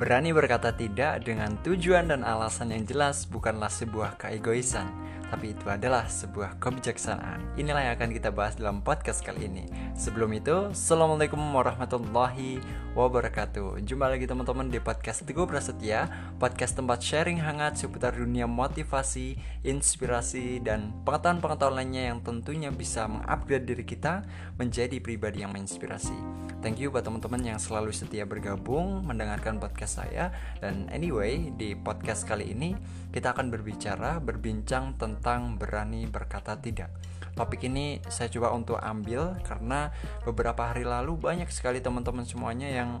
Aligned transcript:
Berani 0.00 0.32
berkata 0.32 0.72
tidak 0.72 1.28
dengan 1.28 1.60
tujuan 1.60 2.08
dan 2.08 2.24
alasan 2.24 2.72
yang 2.72 2.88
jelas 2.88 3.28
bukanlah 3.28 3.68
sebuah 3.68 4.16
keegoisan, 4.16 4.88
tapi 5.30 5.54
itu 5.54 5.70
adalah 5.70 6.10
sebuah 6.10 6.58
kebijaksanaan. 6.58 7.54
Inilah 7.54 7.86
yang 7.86 7.94
akan 7.94 8.10
kita 8.10 8.34
bahas 8.34 8.58
dalam 8.58 8.82
podcast 8.82 9.22
kali 9.22 9.46
ini. 9.46 9.70
Sebelum 9.94 10.26
itu, 10.34 10.74
Assalamualaikum 10.74 11.38
warahmatullahi 11.38 12.58
wabarakatuh. 12.98 13.78
Jumpa 13.86 14.10
lagi 14.10 14.26
teman-teman 14.26 14.66
di 14.66 14.82
podcast 14.82 15.22
Teguh 15.22 15.46
Prasetya, 15.46 16.10
podcast 16.42 16.74
tempat 16.74 16.98
sharing 16.98 17.38
hangat 17.38 17.78
seputar 17.78 18.18
dunia 18.18 18.50
motivasi, 18.50 19.38
inspirasi, 19.62 20.58
dan 20.66 20.90
pengetahuan-pengetahuan 21.06 21.78
lainnya 21.78 22.10
yang 22.10 22.18
tentunya 22.26 22.74
bisa 22.74 23.06
mengupgrade 23.06 23.70
diri 23.70 23.86
kita 23.86 24.26
menjadi 24.58 24.98
pribadi 24.98 25.46
yang 25.46 25.54
menginspirasi. 25.54 26.42
Thank 26.60 26.82
you 26.82 26.90
buat 26.92 27.06
teman-teman 27.06 27.40
yang 27.40 27.56
selalu 27.62 27.94
setia 27.94 28.26
bergabung 28.28 29.06
mendengarkan 29.06 29.56
podcast 29.62 30.02
saya 30.02 30.28
dan 30.60 30.90
anyway 30.92 31.48
di 31.56 31.72
podcast 31.72 32.28
kali 32.28 32.52
ini 32.52 32.76
kita 33.08 33.32
akan 33.32 33.48
berbicara 33.48 34.20
berbincang 34.20 34.92
tentang 35.00 35.19
berani 35.56 36.08
berkata 36.08 36.56
tidak. 36.56 36.90
Topik 37.36 37.64
ini 37.68 38.02
saya 38.10 38.28
coba 38.28 38.52
untuk 38.52 38.76
ambil 38.82 39.38
karena 39.46 39.94
beberapa 40.26 40.72
hari 40.74 40.82
lalu 40.84 41.16
banyak 41.16 41.48
sekali 41.48 41.78
teman-teman 41.78 42.26
semuanya 42.26 42.68
yang 42.68 43.00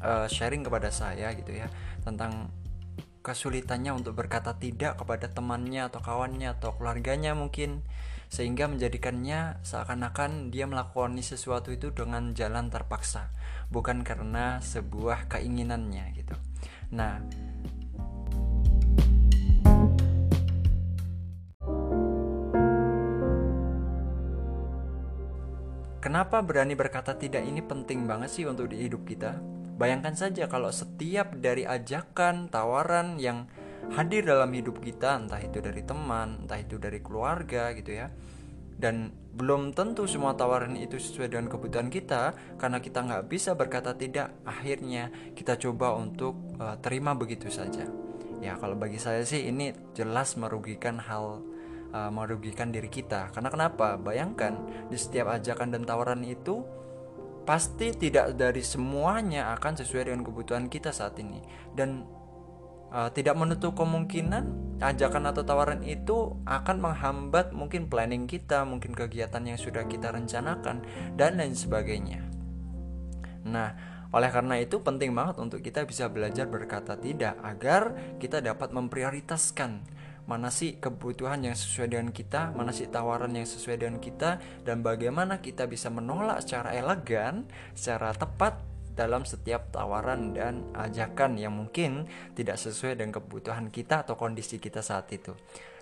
uh, 0.00 0.30
sharing 0.30 0.62
kepada 0.62 0.88
saya 0.88 1.34
gitu 1.34 1.52
ya 1.52 1.66
tentang 2.06 2.48
kesulitannya 3.20 3.92
untuk 3.92 4.16
berkata 4.16 4.56
tidak 4.56 4.96
kepada 4.96 5.28
temannya 5.28 5.90
atau 5.90 6.00
kawannya 6.00 6.54
atau 6.56 6.72
keluarganya 6.78 7.36
mungkin 7.36 7.84
sehingga 8.28 8.68
menjadikannya 8.68 9.60
seakan-akan 9.64 10.52
dia 10.52 10.68
melakukan 10.68 11.16
sesuatu 11.20 11.72
itu 11.72 11.92
dengan 11.92 12.36
jalan 12.36 12.68
terpaksa 12.68 13.32
bukan 13.68 14.04
karena 14.04 14.60
sebuah 14.64 15.28
keinginannya 15.28 16.12
gitu. 16.16 16.36
Nah, 16.92 17.20
Kenapa 26.08 26.40
berani 26.40 26.72
berkata 26.72 27.12
tidak 27.20 27.44
ini 27.44 27.60
penting 27.60 28.08
banget 28.08 28.32
sih 28.32 28.48
untuk 28.48 28.72
di 28.72 28.80
hidup 28.80 29.04
kita? 29.04 29.36
Bayangkan 29.76 30.16
saja 30.16 30.48
kalau 30.48 30.72
setiap 30.72 31.36
dari 31.36 31.68
ajakan, 31.68 32.48
tawaran 32.48 33.20
yang 33.20 33.44
hadir 33.92 34.24
dalam 34.24 34.48
hidup 34.56 34.80
kita, 34.80 35.20
entah 35.20 35.36
itu 35.36 35.60
dari 35.60 35.84
teman, 35.84 36.48
entah 36.48 36.56
itu 36.56 36.80
dari 36.80 37.04
keluarga 37.04 37.76
gitu 37.76 37.92
ya, 37.92 38.08
dan 38.80 39.12
belum 39.36 39.76
tentu 39.76 40.08
semua 40.08 40.32
tawaran 40.32 40.80
itu 40.80 40.96
sesuai 40.96 41.28
dengan 41.28 41.52
kebutuhan 41.52 41.92
kita 41.92 42.32
karena 42.56 42.80
kita 42.80 43.04
nggak 43.04 43.28
bisa 43.28 43.52
berkata 43.52 43.92
tidak 43.92 44.32
akhirnya 44.48 45.12
kita 45.36 45.60
coba 45.60 45.92
untuk 45.92 46.56
uh, 46.56 46.80
terima 46.80 47.12
begitu 47.12 47.52
saja 47.52 47.84
ya 48.40 48.56
kalau 48.56 48.80
bagi 48.80 48.96
saya 48.96 49.28
sih 49.28 49.44
ini 49.44 49.76
jelas 49.92 50.40
merugikan 50.40 51.04
hal 51.04 51.44
uh, 51.92 52.10
merugikan 52.12 52.72
diri 52.72 52.88
kita. 52.88 53.32
Karena 53.32 53.48
kenapa? 53.52 53.96
Bayangkan 53.96 54.56
di 54.88 54.96
setiap 54.96 55.32
ajakan 55.32 55.72
dan 55.74 55.82
tawaran 55.84 56.22
itu 56.24 56.64
pasti 57.48 57.96
tidak 57.96 58.36
dari 58.36 58.60
semuanya 58.60 59.56
akan 59.56 59.80
sesuai 59.80 60.12
dengan 60.12 60.22
kebutuhan 60.24 60.68
kita 60.68 60.92
saat 60.92 61.16
ini. 61.20 61.40
Dan 61.72 62.04
uh, 62.92 63.08
tidak 63.12 63.36
menutup 63.36 63.76
kemungkinan 63.76 64.68
ajakan 64.78 65.34
atau 65.34 65.42
tawaran 65.42 65.82
itu 65.82 66.38
akan 66.46 66.76
menghambat 66.78 67.50
mungkin 67.50 67.90
planning 67.90 68.30
kita, 68.30 68.62
mungkin 68.62 68.94
kegiatan 68.94 69.42
yang 69.42 69.58
sudah 69.58 69.88
kita 69.88 70.12
rencanakan 70.14 70.84
dan 71.18 71.40
lain 71.40 71.56
sebagainya. 71.56 72.22
Nah, 73.48 73.74
oleh 74.08 74.30
karena 74.32 74.56
itu 74.56 74.80
penting 74.80 75.12
banget 75.12 75.36
untuk 75.36 75.60
kita 75.60 75.84
bisa 75.84 76.08
belajar 76.08 76.48
berkata 76.48 76.96
tidak 76.96 77.36
agar 77.44 78.16
kita 78.16 78.40
dapat 78.40 78.72
memprioritaskan 78.72 79.84
mana 80.28 80.52
sih 80.52 80.76
kebutuhan 80.76 81.40
yang 81.40 81.56
sesuai 81.56 81.88
dengan 81.96 82.12
kita, 82.12 82.52
mana 82.52 82.68
sih 82.68 82.84
tawaran 82.92 83.32
yang 83.32 83.48
sesuai 83.48 83.80
dengan 83.80 83.96
kita 83.96 84.36
dan 84.62 84.84
bagaimana 84.84 85.40
kita 85.40 85.64
bisa 85.64 85.88
menolak 85.88 86.44
secara 86.44 86.76
elegan, 86.76 87.48
secara 87.72 88.12
tepat 88.12 88.60
dalam 88.92 89.24
setiap 89.24 89.72
tawaran 89.72 90.36
dan 90.36 90.68
ajakan 90.76 91.40
yang 91.40 91.56
mungkin 91.56 92.10
tidak 92.36 92.60
sesuai 92.60 93.00
dengan 93.00 93.16
kebutuhan 93.22 93.72
kita 93.72 94.04
atau 94.04 94.20
kondisi 94.20 94.60
kita 94.60 94.84
saat 94.84 95.08
itu. 95.14 95.32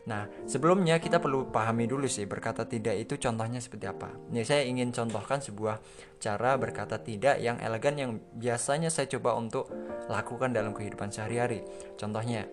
Nah, 0.06 0.30
sebelumnya 0.46 1.02
kita 1.02 1.18
perlu 1.18 1.50
pahami 1.50 1.90
dulu 1.90 2.06
sih 2.06 2.30
berkata 2.30 2.62
tidak 2.62 2.94
itu 2.94 3.18
contohnya 3.18 3.58
seperti 3.58 3.90
apa. 3.90 4.14
Nih 4.30 4.46
saya 4.46 4.62
ingin 4.62 4.94
contohkan 4.94 5.42
sebuah 5.42 5.82
cara 6.22 6.54
berkata 6.54 7.02
tidak 7.02 7.42
yang 7.42 7.58
elegan 7.58 7.98
yang 7.98 8.10
biasanya 8.38 8.86
saya 8.86 9.10
coba 9.10 9.34
untuk 9.34 9.66
lakukan 10.06 10.54
dalam 10.54 10.70
kehidupan 10.70 11.10
sehari-hari. 11.10 11.66
Contohnya, 11.98 12.46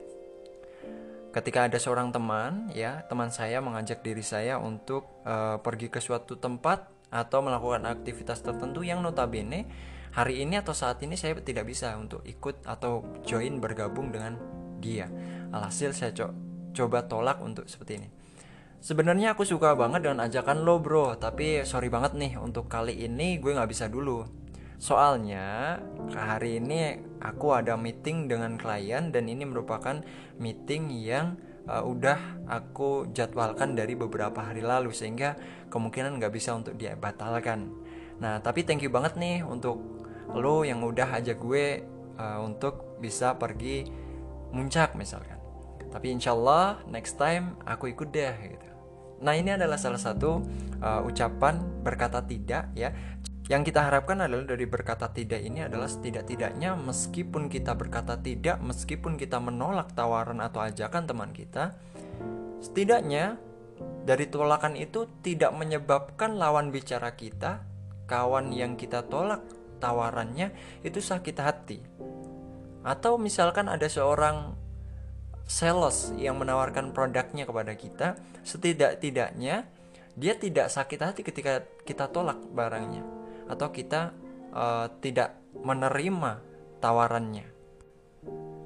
ketika 1.33 1.65
ada 1.65 1.81
seorang 1.81 2.13
teman 2.13 2.69
ya, 2.77 3.01
teman 3.09 3.33
saya 3.33 3.59
mengajak 3.59 4.05
diri 4.05 4.21
saya 4.21 4.61
untuk 4.61 5.25
uh, 5.25 5.57
pergi 5.59 5.89
ke 5.89 5.97
suatu 5.97 6.37
tempat 6.37 6.87
atau 7.09 7.41
melakukan 7.41 7.89
aktivitas 7.89 8.45
tertentu 8.45 8.85
yang 8.85 9.01
notabene 9.01 9.65
hari 10.13 10.45
ini 10.45 10.61
atau 10.61 10.77
saat 10.77 11.01
ini 11.01 11.17
saya 11.17 11.33
tidak 11.41 11.65
bisa 11.65 11.97
untuk 11.97 12.21
ikut 12.25 12.61
atau 12.69 13.21
join 13.25 13.57
bergabung 13.57 14.13
dengan 14.13 14.37
dia. 14.77 15.09
Alhasil 15.49 15.93
saya 15.97 16.13
co 16.13 16.29
coba 16.73 17.05
tolak 17.05 17.41
untuk 17.41 17.65
seperti 17.69 18.01
ini. 18.01 18.09
Sebenarnya 18.83 19.37
aku 19.37 19.45
suka 19.47 19.77
banget 19.79 20.05
dengan 20.05 20.25
ajakan 20.27 20.65
lo 20.67 20.81
bro, 20.81 21.15
tapi 21.15 21.63
sorry 21.63 21.87
banget 21.87 22.17
nih 22.19 22.35
untuk 22.35 22.67
kali 22.67 23.05
ini 23.05 23.39
gue 23.39 23.55
nggak 23.55 23.69
bisa 23.69 23.87
dulu. 23.87 24.42
Soalnya 24.77 25.79
hari 26.13 26.59
ini 26.59 26.99
aku 27.21 27.55
ada 27.55 27.79
meeting 27.79 28.27
dengan 28.27 28.59
klien 28.59 29.09
dan 29.09 29.25
ini 29.27 29.43
merupakan 29.47 30.01
meeting 30.37 30.91
yang 30.91 31.39
uh, 31.65 31.83
udah 31.83 32.45
aku 32.47 33.09
jadwalkan 33.15 33.73
dari 33.73 33.95
beberapa 33.95 34.43
hari 34.43 34.61
lalu 34.61 34.91
sehingga 34.91 35.35
kemungkinan 35.71 36.19
nggak 36.19 36.33
bisa 36.33 36.53
untuk 36.53 36.75
dibatalkan. 36.75 37.71
Nah 38.19 38.39
tapi 38.43 38.67
thank 38.67 38.83
you 38.83 38.91
banget 38.91 39.15
nih 39.15 39.41
untuk 39.41 39.79
lo 40.33 40.63
yang 40.65 40.81
udah 40.81 41.21
ajak 41.21 41.37
gue 41.39 41.85
uh, 42.17 42.39
untuk 42.41 42.97
bisa 42.99 43.35
pergi 43.35 43.85
muncak 44.53 44.93
misalkan 44.93 45.37
tapi 45.93 46.09
insya 46.09 46.33
Allah 46.33 46.81
next 46.89 47.21
time 47.21 47.53
aku 47.69 47.93
ikut 47.93 48.09
deh 48.09 48.33
gitu 48.49 48.72
nah 49.23 49.33
ini 49.33 49.55
adalah 49.55 49.79
salah 49.79 49.99
satu 49.99 50.43
uh, 50.83 51.01
ucapan 51.07 51.63
berkata 51.81 52.21
tidak 52.21 52.69
ya 52.75 52.91
yang 53.47 53.63
kita 53.63 53.83
harapkan 53.83 54.23
adalah 54.23 54.55
dari 54.55 54.63
berkata 54.67 55.11
tidak 55.11 55.43
ini 55.43 55.67
adalah 55.67 55.87
setidak-tidaknya 55.87 56.79
meskipun 56.79 57.51
kita 57.51 57.75
berkata 57.75 58.19
tidak 58.19 58.59
meskipun 58.63 59.19
kita 59.19 59.39
menolak 59.39 59.91
tawaran 59.95 60.39
atau 60.39 60.63
ajakan 60.63 61.03
teman 61.07 61.31
kita 61.31 61.75
setidaknya 62.63 63.35
dari 64.03 64.27
tolakan 64.27 64.75
itu 64.75 65.07
tidak 65.23 65.55
menyebabkan 65.55 66.35
lawan 66.35 66.71
bicara 66.71 67.15
kita 67.15 67.63
kawan 68.07 68.51
yang 68.51 68.75
kita 68.75 69.07
tolak 69.07 69.43
tawarannya 69.83 70.51
itu 70.83 71.03
sakit 71.03 71.37
hati. 71.43 71.79
Atau 72.83 73.19
misalkan 73.19 73.67
ada 73.67 73.87
seorang 73.87 74.55
sales 75.47 76.15
yang 76.15 76.39
menawarkan 76.39 76.95
produknya 76.95 77.43
kepada 77.43 77.73
kita, 77.75 78.07
setidak-tidaknya 78.43 79.67
dia 80.13 80.33
tidak 80.37 80.69
sakit 80.69 80.99
hati 81.01 81.21
ketika 81.25 81.65
kita 81.83 82.05
tolak 82.09 82.37
barangnya 82.53 83.01
atau 83.49 83.73
kita 83.73 84.13
uh, 84.53 84.87
tidak 85.01 85.35
menerima 85.57 86.39
tawarannya. 86.79 87.45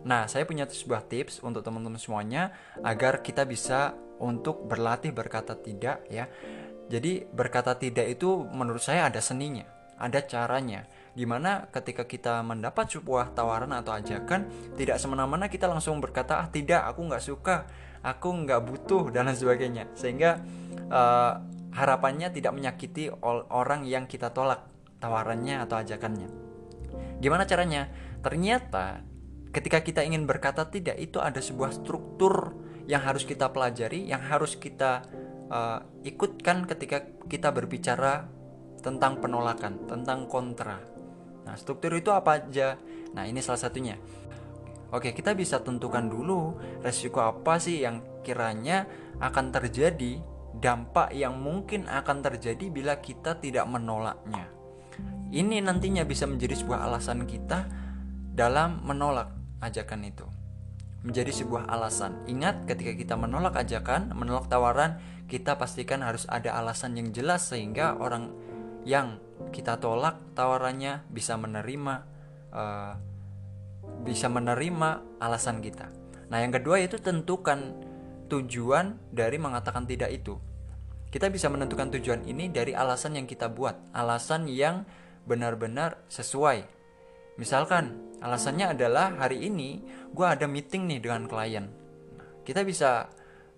Nah, 0.07 0.23
saya 0.31 0.47
punya 0.47 0.63
sebuah 0.63 1.03
tips 1.07 1.43
untuk 1.43 1.63
teman-teman 1.63 1.99
semuanya 1.99 2.55
agar 2.79 3.19
kita 3.19 3.43
bisa 3.43 3.95
untuk 4.23 4.63
berlatih 4.63 5.11
berkata 5.11 5.55
tidak 5.59 6.03
ya. 6.07 6.31
Jadi 6.87 7.27
berkata 7.27 7.75
tidak 7.75 8.07
itu 8.07 8.47
menurut 8.47 8.79
saya 8.79 9.11
ada 9.11 9.19
seninya, 9.19 9.67
ada 9.99 10.23
caranya 10.23 10.87
Di 11.17 11.25
mana 11.25 11.65
ketika 11.73 12.05
kita 12.05 12.45
mendapat 12.45 12.93
sebuah 12.93 13.33
tawaran 13.33 13.73
atau 13.73 13.97
ajakan 13.97 14.45
tidak 14.77 15.01
semena-mena 15.01 15.49
kita 15.49 15.65
langsung 15.65 15.97
berkata 15.97 16.37
ah 16.37 16.45
tidak 16.45 16.85
aku 16.85 17.09
nggak 17.09 17.23
suka 17.25 17.65
aku 18.05 18.45
nggak 18.45 18.61
butuh 18.61 19.09
dan 19.09 19.25
lain 19.25 19.33
sebagainya. 19.33 19.89
Sehingga 19.97 20.37
uh, 20.93 21.41
harapannya 21.73 22.29
tidak 22.29 22.53
menyakiti 22.53 23.09
orang 23.49 23.89
yang 23.89 24.05
kita 24.05 24.29
tolak 24.29 24.69
tawarannya 25.01 25.65
atau 25.65 25.81
ajakannya. 25.81 26.29
Gimana 27.17 27.49
caranya? 27.49 27.89
Ternyata 28.21 29.01
ketika 29.49 29.81
kita 29.81 30.05
ingin 30.05 30.29
berkata 30.29 30.69
tidak 30.69 31.01
itu 31.01 31.17
ada 31.17 31.41
sebuah 31.41 31.73
struktur 31.73 32.53
yang 32.85 33.01
harus 33.01 33.25
kita 33.25 33.49
pelajari 33.49 34.05
yang 34.05 34.21
harus 34.21 34.53
kita 34.53 35.01
uh, 35.49 35.81
ikutkan 36.05 36.69
ketika 36.69 37.03
kita 37.25 37.49
berbicara 37.49 38.29
tentang 38.79 39.19
penolakan 39.19 39.89
tentang 39.89 40.29
kontra 40.29 40.96
Nah, 41.47 41.55
struktur 41.55 41.95
itu 41.95 42.11
apa 42.11 42.43
aja? 42.43 42.75
Nah, 43.15 43.23
ini 43.23 43.39
salah 43.39 43.63
satunya. 43.63 43.95
Oke, 44.91 45.15
kita 45.15 45.31
bisa 45.31 45.63
tentukan 45.63 46.07
dulu 46.07 46.59
resiko 46.83 47.23
apa 47.23 47.59
sih 47.59 47.83
yang 47.83 48.03
kiranya 48.23 48.87
akan 49.23 49.55
terjadi, 49.55 50.19
dampak 50.59 51.15
yang 51.15 51.39
mungkin 51.39 51.87
akan 51.87 52.23
terjadi 52.23 52.67
bila 52.67 52.99
kita 52.99 53.39
tidak 53.39 53.63
menolaknya. 53.67 54.47
Ini 55.27 55.59
nantinya 55.59 56.07
bisa 56.07 56.23
menjadi 56.23 56.55
sebuah 56.55 56.87
alasan 56.87 57.27
kita 57.27 57.67
dalam 58.31 58.79
menolak 58.83 59.31
ajakan 59.59 60.07
itu. 60.07 60.23
Menjadi 61.03 61.35
sebuah 61.35 61.67
alasan. 61.67 62.23
Ingat 62.27 62.63
ketika 62.67 62.95
kita 62.95 63.15
menolak 63.19 63.59
ajakan, 63.59 64.15
menolak 64.15 64.47
tawaran, 64.47 65.03
kita 65.27 65.59
pastikan 65.59 65.99
harus 65.99 66.23
ada 66.31 66.55
alasan 66.55 66.95
yang 66.95 67.11
jelas 67.11 67.51
sehingga 67.51 67.99
orang 67.99 68.31
yang 68.87 69.19
kita 69.51 69.75
tolak 69.83 70.31
tawarannya 70.31 71.03
bisa 71.11 71.35
menerima 71.35 71.93
uh, 72.55 72.93
bisa 74.07 74.31
menerima 74.31 75.19
alasan 75.19 75.59
kita. 75.59 75.91
Nah, 76.31 76.39
yang 76.39 76.55
kedua 76.55 76.79
itu 76.79 76.95
tentukan 76.99 77.75
tujuan 78.31 78.99
dari 79.11 79.35
mengatakan 79.35 79.83
tidak 79.83 80.11
itu. 80.11 80.39
Kita 81.07 81.31
bisa 81.31 81.47
menentukan 81.47 81.91
tujuan 81.99 82.27
ini 82.27 82.51
dari 82.51 82.75
alasan 82.75 83.15
yang 83.15 83.27
kita 83.27 83.47
buat, 83.47 83.95
alasan 83.95 84.51
yang 84.51 84.83
benar-benar 85.23 86.03
sesuai. 86.11 86.67
Misalkan 87.39 88.17
alasannya 88.19 88.75
adalah 88.75 89.15
hari 89.15 89.47
ini 89.47 89.83
gue 90.11 90.27
ada 90.27 90.47
meeting 90.47 90.87
nih 90.87 90.99
dengan 90.99 91.27
klien. 91.31 91.71
Kita 92.43 92.63
bisa 92.67 93.07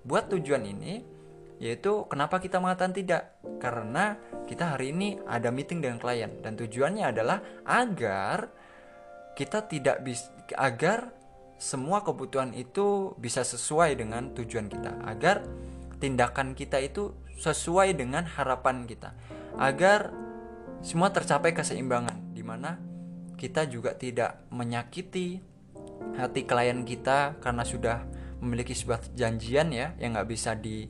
buat 0.05 0.29
tujuan 0.29 0.65
ini 0.65 1.18
yaitu 1.59 2.07
kenapa 2.07 2.39
kita 2.39 2.63
mengatakan 2.63 2.95
tidak? 2.95 3.35
Karena 3.59 4.15
kita 4.47 4.73
hari 4.75 4.95
ini 4.95 5.19
ada 5.27 5.51
meeting 5.51 5.83
dengan 5.83 5.99
klien 5.99 6.39
dan 6.39 6.55
tujuannya 6.55 7.11
adalah 7.11 7.43
agar 7.67 8.49
kita 9.35 9.67
tidak 9.67 10.01
bisa 10.01 10.31
agar 10.55 11.11
semua 11.59 12.01
kebutuhan 12.07 12.55
itu 12.55 13.13
bisa 13.19 13.43
sesuai 13.43 13.99
dengan 13.99 14.31
tujuan 14.31 14.71
kita. 14.71 15.03
Agar 15.03 15.43
tindakan 15.99 16.55
kita 16.55 16.79
itu 16.79 17.11
sesuai 17.35 17.91
dengan 17.99 18.23
harapan 18.23 18.87
kita. 18.87 19.11
Agar 19.59 20.15
semua 20.79 21.11
tercapai 21.11 21.51
keseimbangan 21.51 22.31
di 22.31 22.39
mana 22.39 22.79
kita 23.35 23.67
juga 23.67 23.95
tidak 23.99 24.47
menyakiti 24.51 25.43
hati 26.15 26.47
klien 26.47 26.87
kita 26.87 27.39
karena 27.43 27.67
sudah 27.67 28.07
memiliki 28.39 28.71
sebuah 28.71 29.15
janjian 29.15 29.75
ya 29.75 29.91
yang 29.99 30.15
nggak 30.15 30.31
bisa 30.31 30.55
di 30.55 30.87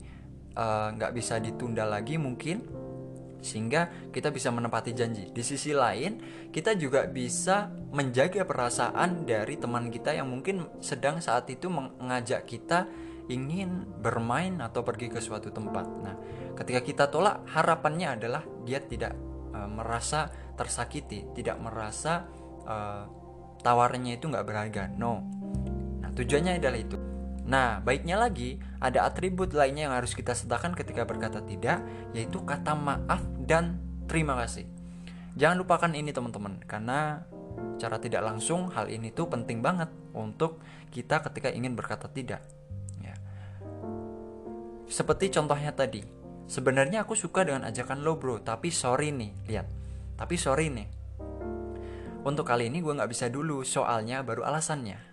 nggak 0.57 1.11
uh, 1.11 1.15
bisa 1.15 1.37
ditunda 1.37 1.85
lagi 1.85 2.17
mungkin 2.17 2.79
sehingga 3.39 4.11
kita 4.11 4.29
bisa 4.35 4.51
menepati 4.51 4.91
janji. 4.91 5.31
Di 5.31 5.43
sisi 5.43 5.71
lain, 5.71 6.19
kita 6.51 6.75
juga 6.75 7.07
bisa 7.07 7.71
menjaga 7.95 8.43
perasaan 8.43 9.23
dari 9.23 9.55
teman 9.55 9.87
kita 9.87 10.11
yang 10.11 10.27
mungkin 10.27 10.67
sedang 10.83 11.23
saat 11.23 11.47
itu 11.47 11.71
mengajak 11.71 12.43
kita 12.45 12.85
ingin 13.31 13.87
bermain 14.01 14.59
atau 14.59 14.83
pergi 14.83 15.07
ke 15.07 15.23
suatu 15.23 15.53
tempat. 15.53 15.85
Nah, 15.87 16.15
ketika 16.59 16.81
kita 16.83 17.03
tolak, 17.07 17.47
harapannya 17.47 18.19
adalah 18.19 18.43
dia 18.67 18.83
tidak 18.83 19.15
uh, 19.55 19.69
merasa 19.69 20.27
tersakiti, 20.59 21.31
tidak 21.31 21.55
merasa 21.63 22.27
uh, 22.67 23.07
tawarannya 23.63 24.19
itu 24.19 24.27
nggak 24.27 24.45
berharga. 24.45 24.83
No. 24.99 25.23
Nah, 26.03 26.11
tujuannya 26.11 26.59
adalah 26.59 26.79
itu. 26.81 26.98
Nah, 27.49 27.81
baiknya 27.81 28.13
lagi, 28.13 28.61
ada 28.77 29.09
atribut 29.09 29.49
lainnya 29.57 29.89
yang 29.89 29.95
harus 29.97 30.13
kita 30.13 30.37
sertakan 30.37 30.77
ketika 30.77 31.01
berkata 31.01 31.41
tidak, 31.41 31.81
yaitu 32.13 32.45
kata 32.45 32.77
maaf 32.77 33.25
dan 33.41 33.81
terima 34.05 34.37
kasih. 34.37 34.69
Jangan 35.33 35.57
lupakan 35.57 35.89
ini 35.97 36.13
teman-teman, 36.13 36.61
karena 36.69 37.25
cara 37.81 37.97
tidak 37.97 38.21
langsung 38.21 38.69
hal 38.69 38.85
ini 38.85 39.09
tuh 39.09 39.25
penting 39.25 39.65
banget 39.65 39.89
untuk 40.13 40.61
kita 40.93 41.25
ketika 41.25 41.49
ingin 41.49 41.73
berkata 41.73 42.05
tidak. 42.05 42.45
Ya. 43.01 43.17
Seperti 44.85 45.33
contohnya 45.33 45.73
tadi, 45.73 46.05
sebenarnya 46.45 47.01
aku 47.01 47.17
suka 47.17 47.49
dengan 47.49 47.65
ajakan 47.65 48.05
lo 48.05 48.21
bro, 48.21 48.45
tapi 48.45 48.69
sorry 48.69 49.09
nih, 49.09 49.33
lihat. 49.49 49.65
Tapi 50.21 50.37
sorry 50.37 50.69
nih, 50.69 50.85
untuk 52.21 52.45
kali 52.45 52.69
ini 52.69 52.77
gue 52.85 52.93
nggak 52.93 53.09
bisa 53.09 53.25
dulu, 53.25 53.65
soalnya 53.65 54.21
baru 54.21 54.45
alasannya. 54.45 55.08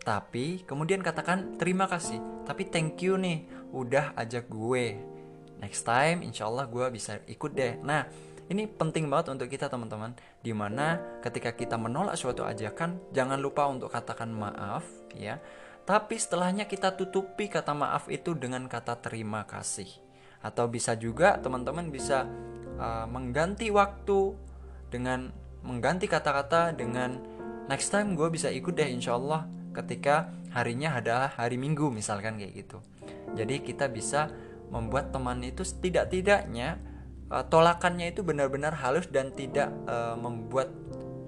Tapi 0.00 0.64
kemudian 0.64 1.04
katakan 1.04 1.60
terima 1.60 1.84
kasih, 1.84 2.18
tapi 2.48 2.68
thank 2.72 3.00
you 3.04 3.20
nih 3.20 3.44
udah 3.70 4.16
ajak 4.16 4.48
gue. 4.48 4.96
Next 5.60 5.84
time 5.84 6.24
insya 6.24 6.48
Allah 6.48 6.64
gue 6.64 6.88
bisa 6.88 7.20
ikut 7.28 7.52
deh. 7.52 7.76
Nah 7.84 8.08
ini 8.48 8.64
penting 8.66 9.06
banget 9.06 9.36
untuk 9.36 9.46
kita 9.52 9.68
teman-teman. 9.68 10.16
Di 10.40 10.56
mana 10.56 11.20
ketika 11.20 11.52
kita 11.52 11.76
menolak 11.76 12.16
suatu 12.16 12.42
ajakan, 12.48 13.12
jangan 13.12 13.38
lupa 13.38 13.68
untuk 13.68 13.92
katakan 13.92 14.32
maaf 14.32 14.82
ya. 15.12 15.36
Tapi 15.84 16.16
setelahnya 16.16 16.64
kita 16.64 16.96
tutupi 16.96 17.52
kata 17.52 17.76
maaf 17.76 18.08
itu 18.08 18.32
dengan 18.32 18.64
kata 18.66 18.98
terima 19.04 19.44
kasih. 19.44 19.88
Atau 20.40 20.66
bisa 20.72 20.96
juga 20.96 21.36
teman-teman 21.36 21.92
bisa 21.92 22.24
uh, 22.80 23.04
mengganti 23.04 23.68
waktu 23.68 24.32
dengan 24.88 25.28
mengganti 25.60 26.08
kata-kata 26.08 26.72
dengan 26.72 27.20
next 27.68 27.92
time 27.92 28.16
gue 28.16 28.32
bisa 28.32 28.48
ikut 28.48 28.72
deh 28.72 28.88
insya 28.88 29.14
Allah 29.20 29.59
ketika 29.70 30.34
harinya 30.50 30.98
adalah 30.98 31.30
hari 31.34 31.56
Minggu 31.56 31.88
misalkan 31.94 32.38
kayak 32.38 32.66
gitu. 32.66 32.78
Jadi 33.38 33.62
kita 33.62 33.86
bisa 33.86 34.30
membuat 34.70 35.10
teman 35.14 35.42
itu 35.42 35.62
setidak-tidaknya 35.66 36.78
uh, 37.30 37.44
tolakannya 37.46 38.10
itu 38.10 38.26
benar-benar 38.26 38.74
halus 38.78 39.06
dan 39.10 39.34
tidak 39.34 39.70
uh, 39.86 40.18
membuat 40.18 40.70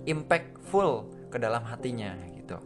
impactful 0.06 1.06
ke 1.31 1.39
dalam 1.39 1.62
hatinya 1.67 2.19
gitu. 2.35 2.59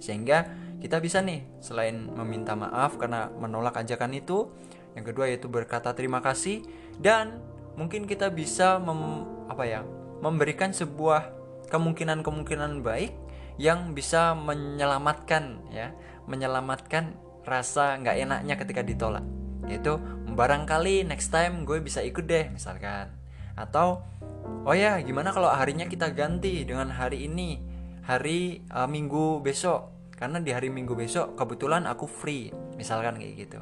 Sehingga 0.00 0.48
kita 0.78 1.02
bisa 1.02 1.20
nih 1.20 1.44
selain 1.60 2.08
meminta 2.08 2.54
maaf 2.54 2.96
karena 2.96 3.28
menolak 3.34 3.82
ajakan 3.82 4.14
itu, 4.14 4.48
yang 4.94 5.04
kedua 5.04 5.28
yaitu 5.28 5.50
berkata 5.50 5.92
terima 5.92 6.22
kasih 6.24 6.64
dan 7.02 7.42
mungkin 7.74 8.06
kita 8.06 8.30
bisa 8.30 8.78
mem, 8.82 9.26
apa 9.46 9.64
ya 9.66 9.80
memberikan 10.18 10.74
sebuah 10.74 11.30
kemungkinan-kemungkinan 11.70 12.82
baik 12.82 13.12
yang 13.58 13.92
bisa 13.92 14.32
menyelamatkan 14.38 15.68
ya. 15.74 15.92
Menyelamatkan 16.30 17.18
rasa 17.42 17.98
nggak 17.98 18.16
enaknya 18.16 18.54
ketika 18.54 18.80
ditolak. 18.86 19.26
Yaitu 19.66 19.98
barangkali 20.32 21.04
next 21.04 21.34
time 21.34 21.66
gue 21.66 21.82
bisa 21.82 22.00
ikut 22.00 22.24
deh 22.24 22.48
misalkan. 22.54 23.10
Atau 23.58 24.06
oh 24.64 24.76
ya 24.76 25.02
gimana 25.02 25.34
kalau 25.34 25.50
harinya 25.50 25.84
kita 25.90 26.14
ganti 26.14 26.62
dengan 26.62 26.94
hari 26.94 27.26
ini? 27.26 27.58
Hari 28.06 28.64
uh, 28.72 28.88
minggu 28.88 29.44
besok. 29.44 30.14
Karena 30.14 30.42
di 30.42 30.50
hari 30.50 30.70
minggu 30.70 30.98
besok 30.98 31.38
kebetulan 31.38 31.86
aku 31.86 32.06
free 32.06 32.50
misalkan 32.78 33.18
kayak 33.18 33.34
gitu. 33.46 33.60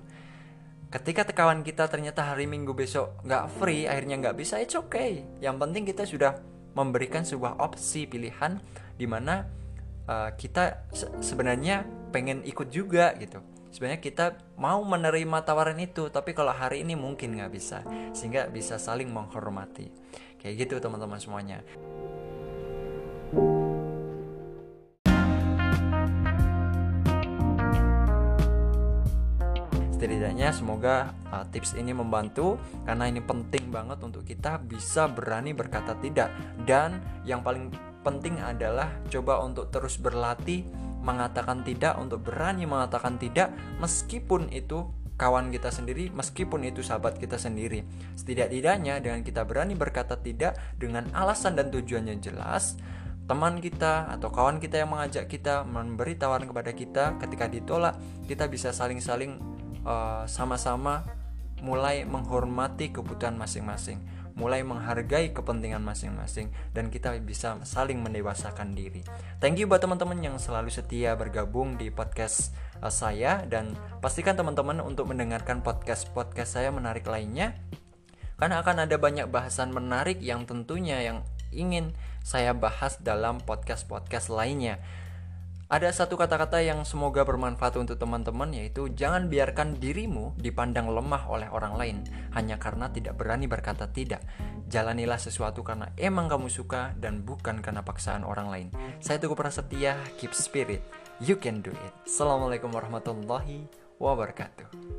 Ketika 0.87 1.27
tekawan 1.27 1.67
kita 1.67 1.91
ternyata 1.91 2.23
hari 2.23 2.47
minggu 2.47 2.73
besok 2.73 3.21
nggak 3.27 3.45
free 3.59 3.91
akhirnya 3.91 4.23
nggak 4.23 4.37
bisa 4.39 4.61
it's 4.61 4.77
okay. 4.77 5.27
Yang 5.43 5.57
penting 5.61 5.83
kita 5.85 6.05
sudah 6.07 6.33
memberikan 6.77 7.25
sebuah 7.25 7.59
opsi 7.59 8.05
pilihan 8.05 8.61
di 8.97 9.09
mana 9.09 9.49
uh, 10.07 10.31
kita 10.35 10.87
se 10.95 11.07
sebenarnya 11.21 11.85
pengen 12.15 12.43
ikut 12.47 12.71
juga 12.71 13.13
gitu. 13.19 13.43
Sebenarnya 13.75 14.01
kita 14.01 14.27
mau 14.57 14.81
menerima 14.81 15.45
tawaran 15.45 15.77
itu 15.83 16.09
tapi 16.09 16.33
kalau 16.33 16.55
hari 16.55 16.81
ini 16.81 16.97
mungkin 16.97 17.37
nggak 17.37 17.53
bisa 17.53 17.85
sehingga 18.17 18.49
bisa 18.49 18.81
saling 18.81 19.11
menghormati. 19.13 19.93
Kayak 20.41 20.67
gitu 20.67 20.75
teman-teman 20.81 21.21
semuanya. 21.21 21.61
Setidaknya 29.97 30.53
semoga 30.53 31.17
uh, 31.33 31.43
tips 31.51 31.75
ini 31.75 31.91
membantu 31.91 32.61
karena 32.87 33.11
ini 33.11 33.19
penting 33.25 33.75
banget 33.75 33.99
untuk 34.05 34.23
kita 34.23 34.61
bisa 34.61 35.11
berani 35.11 35.51
berkata 35.51 35.99
tidak. 35.99 36.31
Dan 36.63 37.03
yang 37.27 37.43
paling 37.43 37.73
penting 38.07 38.39
adalah 38.39 39.03
coba 39.11 39.43
untuk 39.43 39.75
terus 39.75 39.99
berlatih 39.99 40.63
mengatakan 41.03 41.67
tidak 41.67 41.99
untuk 41.99 42.23
berani 42.23 42.63
mengatakan 42.63 43.19
tidak 43.19 43.51
meskipun 43.83 44.47
itu 44.55 44.87
kawan 45.19 45.51
kita 45.51 45.75
sendiri 45.75 46.15
meskipun 46.15 46.63
itu 46.63 46.87
sahabat 46.87 47.19
kita 47.19 47.35
sendiri. 47.35 47.83
Setidak-tidaknya 48.15 49.03
dengan 49.03 49.27
kita 49.27 49.43
berani 49.43 49.75
berkata 49.75 50.15
tidak 50.15 50.55
dengan 50.79 51.11
alasan 51.11 51.59
dan 51.59 51.75
tujuannya 51.75 52.23
jelas 52.23 52.79
teman 53.27 53.59
kita 53.59 54.07
atau 54.07 54.31
kawan 54.31 54.63
kita 54.63 54.87
yang 54.87 54.95
mengajak 54.95 55.27
kita 55.27 55.67
memberi 55.67 56.15
tawaran 56.15 56.47
kepada 56.47 56.71
kita 56.71 57.05
ketika 57.19 57.51
ditolak 57.51 57.99
kita 58.31 58.47
bisa 58.47 58.71
saling-saling 58.71 59.43
uh, 59.83 60.23
sama-sama 60.31 61.03
mulai 61.59 62.07
menghormati 62.07 62.95
kebutuhan 62.95 63.35
masing-masing 63.35 63.99
mulai 64.37 64.61
menghargai 64.61 65.33
kepentingan 65.33 65.81
masing-masing 65.81 66.53
dan 66.77 66.93
kita 66.93 67.17
bisa 67.25 67.57
saling 67.65 68.05
mendewasakan 68.05 68.77
diri. 68.77 69.01
Thank 69.41 69.59
you 69.59 69.67
buat 69.67 69.81
teman-teman 69.81 70.21
yang 70.21 70.37
selalu 70.37 70.69
setia 70.69 71.17
bergabung 71.17 71.81
di 71.81 71.89
podcast 71.89 72.53
uh, 72.85 72.93
saya 72.93 73.49
dan 73.49 73.73
pastikan 74.05 74.37
teman-teman 74.37 74.85
untuk 74.85 75.09
mendengarkan 75.09 75.65
podcast-podcast 75.65 76.61
saya 76.61 76.69
menarik 76.69 77.09
lainnya 77.09 77.57
karena 78.37 78.61
akan 78.61 78.85
ada 78.85 79.01
banyak 79.01 79.33
bahasan 79.33 79.73
menarik 79.73 80.21
yang 80.21 80.45
tentunya 80.45 81.01
yang 81.01 81.25
ingin 81.57 81.97
saya 82.21 82.53
bahas 82.53 83.01
dalam 83.01 83.41
podcast-podcast 83.41 84.29
lainnya. 84.29 84.77
Ada 85.67 85.91
satu 85.91 86.15
kata-kata 86.15 86.63
yang 86.63 86.87
semoga 86.87 87.27
bermanfaat 87.27 87.75
untuk 87.75 87.99
teman-teman 87.99 88.55
yaitu 88.55 88.87
jangan 88.95 89.27
biarkan 89.27 89.83
dirimu 89.83 90.39
dipandang 90.39 90.87
lemah 90.87 91.27
oleh 91.27 91.51
orang 91.51 91.75
lain 91.75 91.97
hanya 92.39 92.55
karena 92.55 92.87
tidak 92.95 93.19
berani 93.19 93.51
berkata 93.51 93.91
tidak. 93.91 94.23
Jalanilah 94.71 95.19
sesuatu 95.19 95.67
karena 95.67 95.91
emang 95.99 96.31
kamu 96.31 96.47
suka 96.47 96.95
dan 97.03 97.27
bukan 97.27 97.67
karena 97.67 97.83
paksaan 97.83 98.23
orang 98.23 98.47
lain. 98.47 98.69
Saya 99.03 99.19
Tugu 99.19 99.35
Prasetya, 99.35 99.99
keep 100.23 100.31
spirit. 100.39 100.87
You 101.19 101.35
can 101.35 101.67
do 101.67 101.75
it. 101.75 101.93
Assalamualaikum 102.07 102.71
warahmatullahi 102.71 103.67
wabarakatuh. 103.99 104.96